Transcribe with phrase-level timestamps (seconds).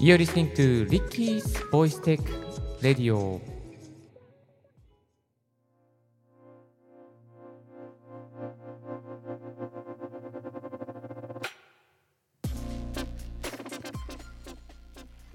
[0.00, 2.22] You're listening to Ricky's Voice Tech
[2.80, 3.38] Radio.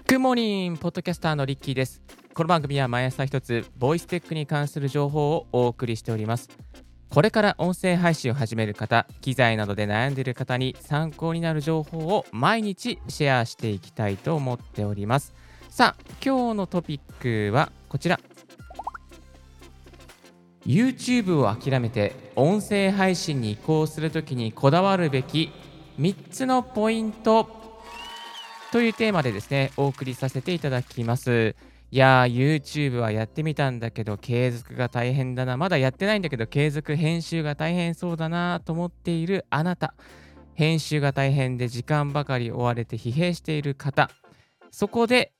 [0.08, 2.02] グッモーニンポッドキャスターのリッキーです。
[2.34, 6.50] この番組は毎朝一つ、ボイステックに関する情報をお送りしております。
[7.10, 15.34] これから音声配信を始める方、機材などで悩んでいる方に参考になる情報を毎日シェアしていきたいと思っております。
[15.70, 18.20] さあ、今日のトピックはこちら。
[20.66, 25.52] YouTube を諦めて音声配信に移行するときにこだわるべき
[26.00, 27.48] 3つのポイント
[28.72, 31.56] というテーマでですね、お送りさせていただきます。
[31.92, 35.56] いやー、YouTube はやってみたんだけど、継続が大変だな。
[35.56, 39.94] まだやってないんだけど、継続編集が大変そうだなと思っているあなた。
[40.56, 44.10] 編集が大変で時間ばかり追われて疲弊している方。
[44.72, 45.32] そこで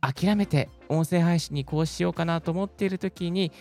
[0.00, 3.52] 諦めて音声配信にこうしようかなと思っている時に、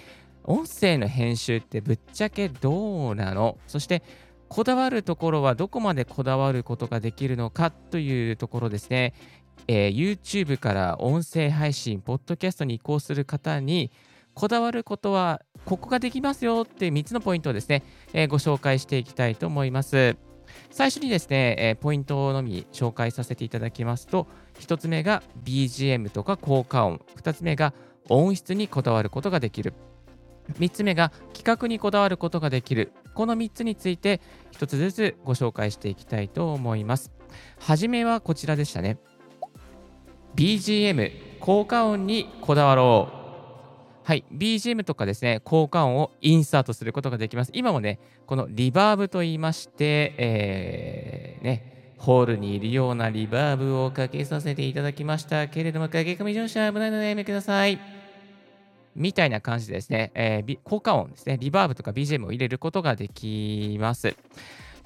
[0.43, 3.59] 音声の編集ってぶっちゃけどうなの？
[3.67, 4.01] そして
[4.47, 9.13] こだわるところはどこまでこだわることができるのかというところですね、
[9.67, 13.91] えー、YouTube から音声配信、ポッドキャストに移行する方に
[14.33, 20.17] こだわることはここができますよって3つのポイントをですね、えー、ご紹介していきたいと思います。
[20.69, 24.27] 最初にですね、えー、ポイントのみ紹介させていただきますと、
[24.59, 27.73] 1つ目が BGM とか効果音、2つ目が
[28.09, 29.73] 音質にこだわることができる。
[30.59, 32.91] 3つ目が企画にこだわることができる。
[33.13, 34.21] この3つについて
[34.53, 37.11] 1つずつご紹介していきたいと思います。
[37.59, 38.97] はじめはこちらでしたね。
[40.35, 43.21] BGM、効果音にこだわろう。
[44.03, 47.51] はい、BGM とかですね、効果音をインサートすることができます。
[47.53, 57.79] 今もね、このリバーブと言いまして、えー、ね、ホールにいるようなリバーブをかけさせていただきましたけれども、駆け込み乗車危ないのでやめください。
[58.95, 64.15] みたいな感じでですね、えー、効果音ですね、リバーブとか BGM を入れることができます。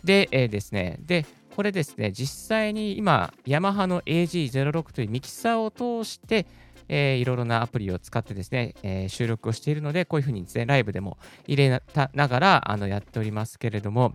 [0.04, 6.46] で、えー、ですね、で、これですね、実際に今、ヤマハの AG06 というミキサーを通して、
[6.90, 11.18] えー、いろいろなアプリを使ってですね、えー、収録をしているので、こういうふうにですね、ライブでも
[11.48, 11.82] 入れ
[12.14, 14.14] ながらあのやっておりますけれども、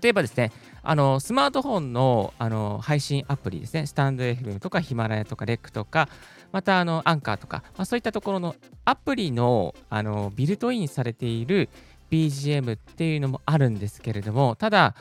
[0.00, 0.52] 例えばですね、
[0.84, 6.08] あのスマートフォンのあの配信アプリですね、スタンド FM とかヒマラヤとかレックとか、
[6.52, 8.54] またあのアンカーとか、まあ、そういったところの
[8.84, 11.68] アプリのあのビルトインされている
[12.10, 14.94] BGM っていうのもあるんですけれども、ただ、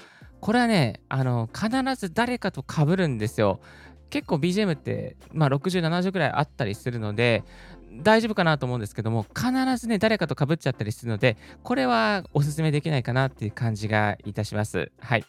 [0.43, 3.61] これはね、あの必ず誰かと被るんですよ。
[4.09, 7.45] 結構 BGM って、まあ、60、70ぐらいあったりするので、
[7.93, 14.91] 大丈夫かなと思うんですけども、必ずね、誰かと被っちゃったりするので、これはおすすめできないかなっていう感じがいたします。
[14.99, 15.23] はい。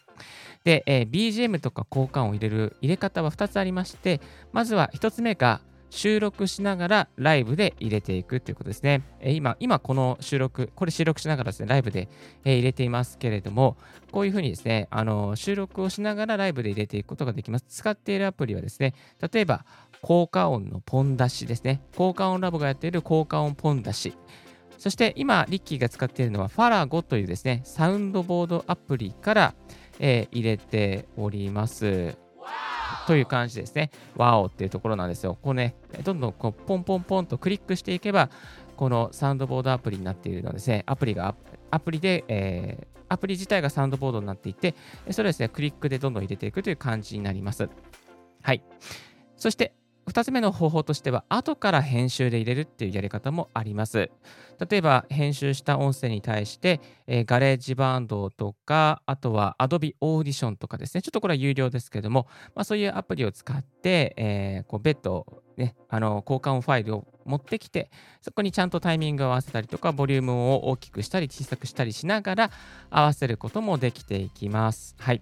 [0.65, 4.19] で、えー、BGM とか交換を入れる入れ方は2つありまして、
[4.51, 5.61] まずは1つ目が、
[5.95, 9.01] 収録しながらライブで入れていくということですね。
[9.21, 12.09] え今、今この収録、これ収録しながらですね、ライブで、
[12.43, 13.77] え入れていますけれども、
[14.11, 17.65] こういうふうにですね、あの収録をしながらライブで入れていくことができます。
[17.69, 18.93] 使っているアプリはですね、
[19.33, 19.65] 例えば、
[20.01, 21.81] 効果音のポン出しですね。
[21.95, 24.17] 効果音ラボがやっている効果音ポン出し。
[24.77, 29.55] そして今、リッキーが使っているのは、ファラゴというですね、サウンドボードアプリから、
[29.99, 32.17] えー、入れております。
[33.07, 33.91] という感じですね。
[34.15, 35.37] ワオっていうところなんですよ。
[35.41, 38.29] こうね、どんどんこうポンポンポンとクリックしていけば、
[38.75, 41.35] このサウンドボードアプリになっているのですね、アプリが、
[41.71, 44.75] アプリで、えー、アプリ自体がサウンドボードになっていて、
[45.11, 47.69] それをですね、クリックでどんどん入れていくという感じになります。
[48.41, 48.63] はい。
[49.37, 49.73] そして、
[50.07, 54.11] 2つ目の方法としては、後から編集で入れるっていうやり方もあります。
[54.69, 67.89] 例えば、編集した音声に対して、えー、 GarageBand とか、あとは Adobe Audition とかですね、ちょっとこれは有料ですけども、まあ、そういうアプリを使って、えー、こう別途、ね、あの効果音ファイルを持ってきて、
[68.21, 72.51] そこにちゃんとタイミングを合わせたりとか、ボリュームを大きくしたり小さくしたりしながら
[72.91, 74.95] 合わせることもできていきます。
[74.99, 75.21] はい。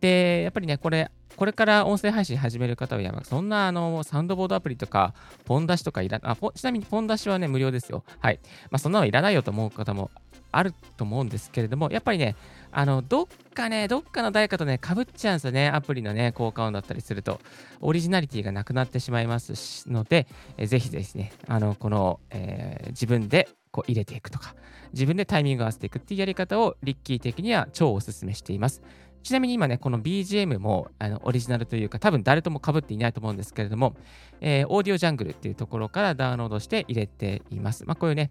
[0.00, 5.14] で、やっぱりね、これ、これから音声配信始める方は、そんなあのサウンドボードアプリとか、
[5.44, 8.02] ポン出しとかいらあちなみにポン出しはね、無料ですよ。
[8.18, 8.40] はい。
[8.72, 10.10] まあ、そんなのいらないよと思う方も
[10.50, 12.34] あると思うんですけれども、やっぱりね、
[12.72, 15.68] あの、どっかね、どっかの誰かとね、かぶっちゃうんですよね。
[15.68, 17.40] アプリのね、効果音だったりすると、
[17.80, 20.26] オリジナリティがなくなってしまいますので、
[20.56, 24.56] えぜひですね、あの、この、えー、自分でこう入れていくとか、
[24.92, 28.82] 自分でタイミングを合わせていくっていうやり方をリッキー的には超お勧めしています。
[29.28, 33.94] ちなみに今ね、この BGM もあのオリジナルというか、多分誰とも被っていないと思うんですけれども、
[34.40, 37.84] えー、オーディオジャングルっていうところからダウンロードして入れています。
[37.84, 38.30] まあ、こういうね、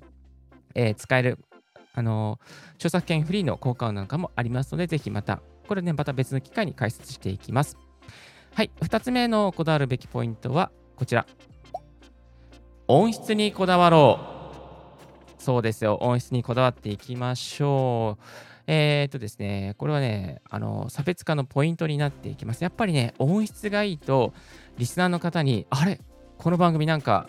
[0.74, 1.38] えー、使える、
[1.94, 7.78] あのー、著作権フリーの効果音なんかもありますので、ぜひまた、これね、また別の機会に解説していきます。
[8.56, 11.28] はい、2つ目のこだわるべきポイントはこちら。
[12.88, 14.20] 音質にこだわろ
[15.40, 15.44] う。
[15.44, 18.56] そうですよ、音質にこだわっていきましょう。
[18.68, 22.62] えー、っとですね、これはね、あの、差別化のポイントになっていきます。
[22.62, 24.34] やっぱりね、音質がいいと、
[24.78, 26.02] リスナーの方に、あれ？
[26.38, 27.28] この番組なんか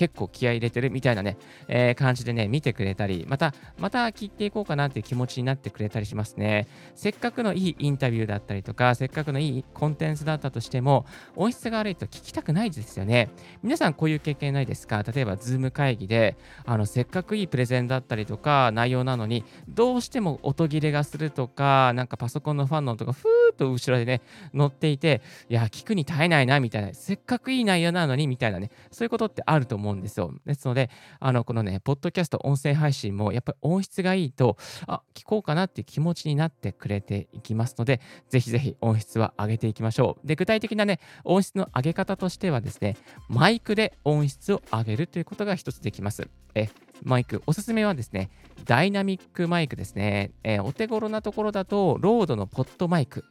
[0.00, 1.36] 結構気合い入れてるみたいなね、
[1.68, 6.68] えー、感じでね、見てくれたり、また、また聞いていこうかなっていう気持ちになってくれたりしますね。
[6.94, 11.04] せっかくのいいインタビューだったりとか、せっかくのいいコンテンツだったとしても、
[11.36, 13.28] 音質が悪いと聞きたくないですよね。
[13.62, 15.02] 皆さんこういう経験ないですか？
[15.02, 24.22] 例えば、ズーム会議で、あの、せっかくいいプレゼンだったりとか、内容なのに、どうしても音切れがするとか、なんかパソコンのファンの音がふーっと後ろでね、
[24.54, 30.32] 乗っていて、いや、聞くに耐えないな、みたいな、せっかくいい内容なのに、みたいなね、そういうことってあると思うんですよ。
[30.46, 34.56] ですので、あの、このね、ポッドキャスト音声配信も、やっぱり音質がいいと、
[34.86, 40.26] あ、聞こうかなっていう気持ちになってくれていきますので、ぜひぜひ音質は上げていきましょう。
[40.26, 42.96] で、具体的なね、音質の上げ方としてはですね、
[43.28, 46.28] マイクで音質を上げるということが一つできます。
[46.54, 46.68] え
[47.02, 48.30] マイク、おすすめはですね、
[48.64, 50.32] ダイナミックマイクですね。
[50.42, 53.24] えー、お手頃なところだと、 RODE の PodMic。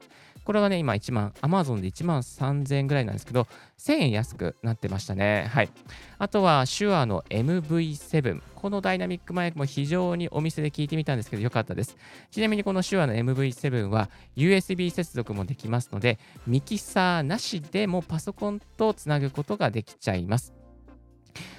[0.43, 5.47] これはね、今1万、Amazon で1万3000円ぐらいなんですけど、1000円安くなってましたね。
[5.53, 5.69] はい。
[6.17, 8.41] あとは、 SHURE の MV7。
[8.55, 11.95] このダイナミックマイクも非常にお店で聞いてみたんですけど、良かったです。
[12.31, 16.17] ちなみにこの手話の MV7 は USB 接続もできますので、
[16.47, 20.58] ミキサーなしでもパソコンとつなぐことができちゃいます。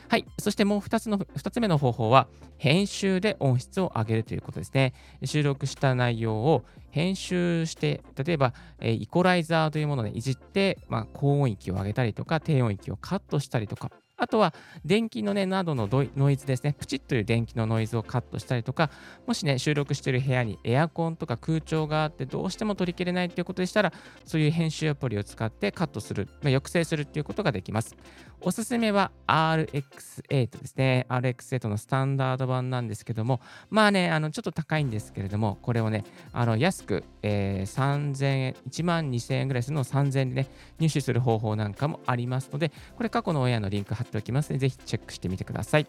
[0.08, 0.25] はい。
[0.38, 2.26] そしてもう2つの、2つ目の方法は、
[2.58, 4.93] 編集で音質を上げるということですね。
[5.25, 13.90] 収録した内容を編集して、例えば、えイコライザーというものでいじって、まあ、高音域を上げたりとか、低音域をカットしたりとか、
[14.20, 18.90] あとは電気のね、などのノイズですね、プチッという電気のノイズをカットしたりとか、
[19.26, 23.93] もしね、収録している部屋にエアコンとか空調があって、どうしても取り切れないということでしたら、
[24.26, 27.96] そういう編集アプリを使ってカットする、まあ、抑制するということができます。
[28.43, 31.06] おすすめは RX8 ですね。
[31.08, 33.40] RX8 のスタンダード版なんですけども、
[33.70, 45.86] まあね、あのちょっと高いんですけれども、これをね、あの安く、えー、3000円、1万2000円ぐらいするのを3000円でね、入手する方法なんかもありますので、これ過去の親のリンク貼っておきますので、ぜひチェックしてみてください。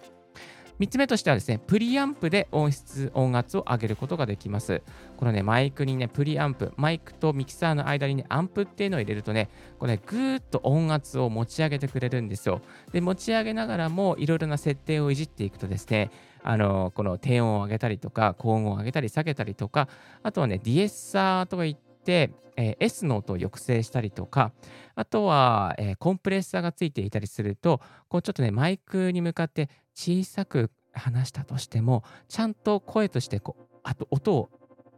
[0.82, 4.82] 3つ目としてはですね、プリアンプで音質、音圧を上げることができます。
[5.16, 12.62] このね、マイクにね、プリアンプ、マイクとミキサーの間にね、アンプっていうのを入れるとね、これね、ぐーっと音圧を持ち上げてくれるんですよ。
[12.92, 16.10] で、持ち上げながらも、いろいろな設定をいじっていくとですね、
[16.44, 19.88] あのこの低音を上げたりとか、高音を上げたり下げたりとか、
[20.24, 24.52] あとはね、ディエッサーとか言って、えー、S の音を抑制したりとか、
[24.96, 34.50] あとは、えー、コンプレッサーがついていたりすると、こうちょっとね、マイクに向かって小さく話したとしても、ちゃんと声としてこう、あと音を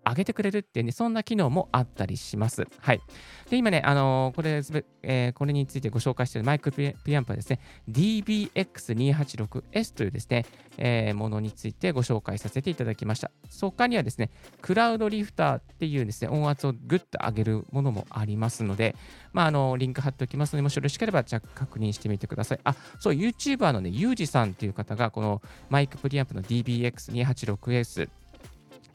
[0.05, 2.67] 上げてくれるっていうね、そんな機能もあったりします。
[2.79, 3.01] はい。
[3.50, 4.61] で、今ね、あのー、これ、
[5.03, 7.59] えー、これについてご紹介しているマイクプリアンプはですね、
[7.89, 10.45] DBX286S というですね、
[10.77, 13.31] えー、ものについてご紹介させていただきました。
[13.59, 14.29] 他にはですね、
[14.61, 18.95] クラウドリフターっていうですね、音圧をぐっと上げるものもありますので、
[19.31, 22.59] まあ、あの、リンク貼っておきますので、もしよろしければ、じゃ確認してみてください。
[22.63, 28.09] あ、そう、YouTuber のね、ユージさんっていう方が、このマイクプリアンプの DBX286S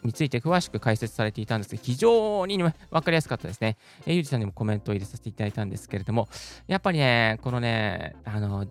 [0.05, 3.77] について詳しく解説されていたんですが、非常に分かりやすかったですね。
[4.07, 6.29] えー、ゆうじさんにもコメントを入れさせていただいたんですけれども、
[6.67, 8.67] やっぱりね、このね、あの、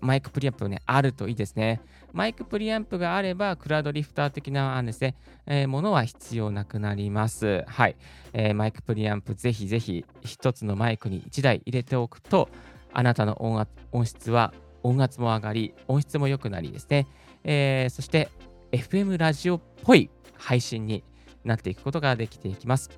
[0.00, 1.80] マイクプリアンプね、あるといいですね。
[2.12, 5.16] マイクプリアンプがあれば、クラウドリフター的なですね、
[5.46, 7.64] えー、ものは必要なくなります。
[7.66, 7.96] はい。
[8.32, 12.48] えー、マイクプリアンプ、ぜひぜひ、一つのマイクに1台入れておくと、
[12.92, 14.54] あなたの音音質は
[14.84, 17.08] 音圧も上がり、音質も良くなりですね。
[17.42, 18.28] えー、そして、
[18.70, 20.10] FM ラジオっぽい
[20.44, 21.02] 配信に
[21.42, 22.90] なっていくことができていきます。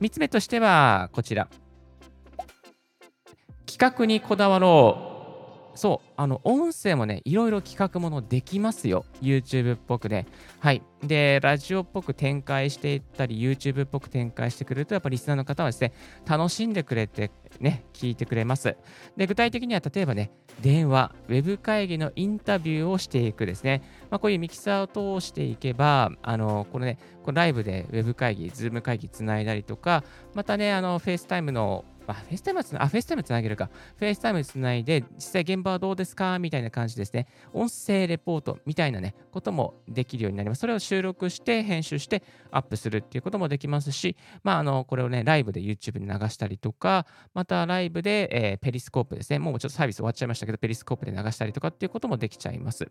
[0.00, 1.48] 3つ目としては、こちら。
[3.66, 5.07] 企画にこだわろう。
[5.78, 9.04] そう、あの、音声もね、いろいろ企画ものできますよ。
[9.22, 10.26] YouTube っぽくね。
[10.58, 10.82] はい。
[11.04, 15.92] で、ラジオっぽく展開していったり、YouTube っぽく展開してくれると、やっぱりリスナーの方はですね、
[16.26, 17.30] 楽しんでくれて、
[17.60, 18.76] ね、聞いてくれます。
[19.16, 23.82] で、具体的には、例えばね、電話、ウェブ会議のインタビューをしていくですね。
[24.10, 30.02] まあ、こういうミキサーを通していけば、あの、このね、このライブでウェブ会議、 Zoom 会議つないだりとか、
[30.34, 33.70] またね、あの、 FaceTime のあ、 FaceTime つな、あ、 FaceTime つなげるか。
[33.96, 36.38] FaceTime つないで、実際現場はどうですか？
[36.38, 37.26] みたいな感じですね。
[37.52, 40.60] 音声レポートみたいなね、こともできるようになります。
[40.60, 49.38] それを収録して、編集してアップするっていうこともできますし、まあ、あの、これをね、ライブで YouTube に流したりとか、またライブで、えー、ペリスコープですね。
[49.38, 52.90] もうちょっとサービス終わっちゃいましたけど、ペリスコープで流したりとかっていうこともできちゃいます。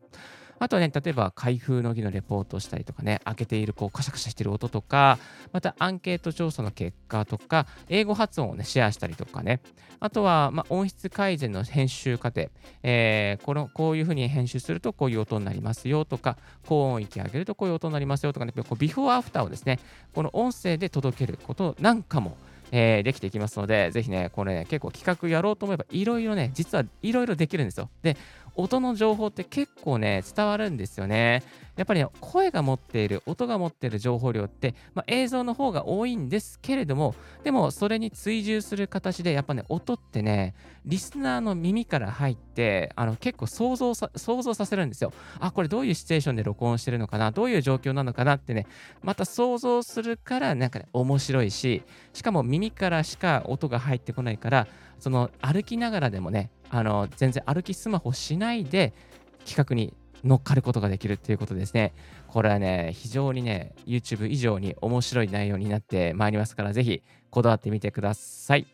[0.60, 5.20] あとはね、例えば開封の儀のレポートをしたりとかね、開けているこうカシャカシャしてる音とか、
[5.52, 9.62] またアンケート調査の結果とか、英語発音をね、シェアしたりたりとかね。
[10.00, 12.50] あとは、まあ、音質改善の編集過程、
[12.84, 19.80] えー、このこういうふうに編集するとこういう音になりますよとか、高音域上げるとこういう音になりますよとかね、こうビフォーアフターをですね、
[20.14, 22.38] この音声で届けることなんかも、
[22.72, 27.90] えー、できていきますので、ぜひね、これね、結構企画やろうと思えば、いろいろね、実はいろいろできるんですよ。
[28.04, 28.18] で、
[28.58, 31.44] 音の情報って結構ね、伝わるんですよね。
[31.78, 45.14] やっぱり、ね、声が持っている、音が持っている情報量って、まあ、映像の方が多いんですけれども、でもそれに追従する形で、やっぱね、音ってね、リスナーの耳から入って、あの結構想像さ想像させるんですよ。
[45.40, 48.66] あ、これどういうシチュエーションで録音してるのかな、どういう状況なのかなってね、
[49.04, 54.68] また想像するから、なんかね、面白いし、しかも耳からしか音が入ってこないから、
[55.00, 58.94] その歩きながらでもね、あの全然歩きスマホしないで
[59.46, 61.94] 企画に乗っかることができるっていうことですね。
[62.28, 68.68] これはね、非常にね、YouTube 以上に面白い内容になってまいりますから、ぜひこだわってみてください。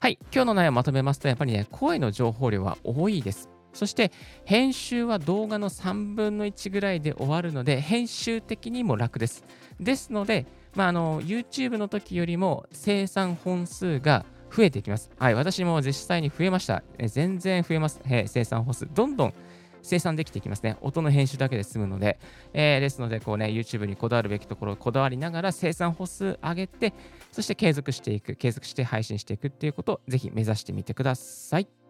[0.00, 3.48] はい、今日の内容をまとめますと、やっぱりね、声の情報量は多いです。
[3.72, 4.12] そして、
[4.44, 9.44] 編集は動画の3分の1ぐらいで終わるので、編集的にも楽です。
[9.80, 15.10] ですので、まあ、あの YouTube の時よりも生産本数が増えていきます。
[15.18, 16.82] はい、私も実際に増えました。
[16.98, 18.88] え全然増えます、え生産歩数。
[18.92, 19.34] どんどん
[19.82, 20.78] 生産できていきますね。
[20.80, 22.18] 音の編集だけで済むので、
[22.54, 26.94] えー、ですので、こうね、YouTube にこだわるべきところをこだわりながら生産歩数上げて、
[27.30, 31.85] そして継続していく、継続して配信していくっていうことをぜひ目指してみてください。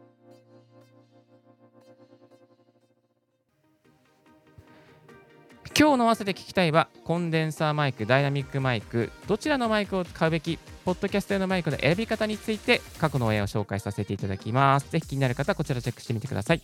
[5.78, 14.90] 今日の合わせて聞きたいは、コンデンサーマイク、ダイナミックマイク、どちらのマイクを買うべき、ポッドキャスト用のマイクの選び方について、過去の応援を紹介させていただきます。
[14.90, 16.62] ぜひ気になる方こちらチェックしてみてください。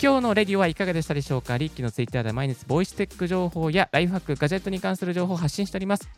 [0.00, 1.58] 今日のレディオはいかがでしたでしょうか？
[1.58, 6.08] リッキーのツイッターで毎日 Voice Tech 情報やライフハック、ガジェットに関する情報を発信しております。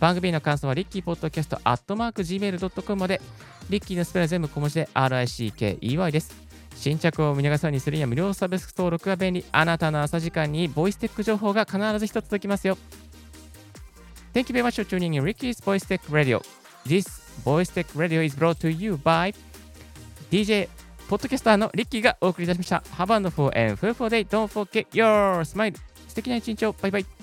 [0.00, 3.22] 番組の感想はリッキーポッドキャストアットマーク Gmail.com まで、
[3.70, 6.51] リッキーのスペル全部小文字で RICKEY です。
[6.76, 9.44] 新着を見逃さないにするには無料サブスク登録が便利。
[9.52, 12.76] あなたの朝時間に Voice Tech 情報が必ず一つ届きますよ。
[14.34, 16.40] Thank you very much for tuning in Ricky's Voice Tech Radio.
[16.86, 17.06] This
[17.44, 19.34] Voice Tech Radio is brought to you by
[20.30, 20.68] DJ
[21.08, 22.82] ポッドキャスターのリッキーがお送りいたしました。
[22.96, 24.26] Have a wonderful and fruitful day.
[24.26, 25.76] Don't forget your smile.
[26.08, 26.74] 素敵な一日を。
[26.80, 27.21] バイバイ。